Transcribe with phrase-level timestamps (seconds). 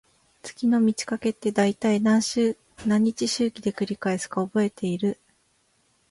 [0.41, 2.23] 月の満ち欠けって、だいたい何
[2.87, 5.19] 日周期で繰り返すか覚えてる？